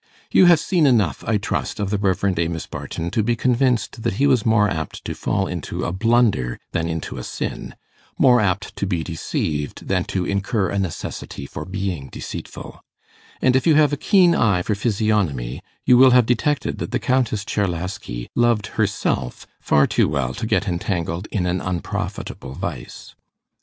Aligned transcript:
You 0.31 0.45
have 0.47 0.59
seen 0.59 0.87
enough, 0.87 1.23
I 1.27 1.37
trust, 1.37 1.79
of 1.79 1.91
the 1.91 1.99
Rev. 1.99 2.33
Amos 2.35 2.65
Barton, 2.65 3.11
to 3.11 3.21
be 3.21 3.35
convinced 3.35 4.01
that 4.01 4.13
he 4.15 4.25
was 4.25 4.47
more 4.47 4.67
apt 4.67 5.05
to 5.05 5.13
fall 5.13 5.45
into 5.45 5.83
a 5.83 5.91
blunder 5.91 6.59
than 6.71 6.87
into 6.89 7.19
a 7.19 7.23
sin 7.23 7.75
more 8.17 8.41
apt 8.41 8.75
to 8.77 8.87
be 8.87 9.03
deceived 9.03 9.87
than 9.87 10.05
to 10.05 10.25
incur 10.25 10.69
a 10.71 10.79
necessity 10.79 11.45
for 11.45 11.65
being 11.65 12.09
deceitful: 12.09 12.81
and 13.43 13.55
if 13.55 13.67
you 13.67 13.75
have 13.75 13.93
a 13.93 13.95
keen 13.95 14.33
eye 14.33 14.63
for 14.63 14.73
physiognomy, 14.73 15.61
you 15.85 15.97
will 15.99 16.09
have 16.09 16.25
detected 16.25 16.79
that 16.79 16.89
the 16.89 16.97
Countess 16.97 17.45
Czerlaski 17.45 18.27
loved 18.33 18.67
herself 18.81 19.45
far 19.59 19.85
too 19.85 20.07
well 20.09 20.33
to 20.33 20.47
get 20.47 20.67
entangled 20.67 21.27
in 21.29 21.45
an 21.45 21.61
unprofitable 21.61 22.53
vice. 22.53 23.13